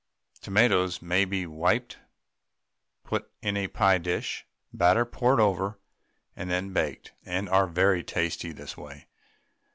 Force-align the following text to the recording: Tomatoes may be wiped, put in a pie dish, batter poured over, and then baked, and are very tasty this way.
Tomatoes 0.41 0.99
may 0.99 1.25
be 1.25 1.45
wiped, 1.45 1.99
put 3.03 3.31
in 3.43 3.55
a 3.55 3.67
pie 3.67 3.99
dish, 3.99 4.47
batter 4.73 5.05
poured 5.05 5.39
over, 5.39 5.77
and 6.35 6.49
then 6.49 6.73
baked, 6.73 7.11
and 7.23 7.47
are 7.47 7.67
very 7.67 8.03
tasty 8.03 8.51
this 8.51 8.75
way. 8.75 9.05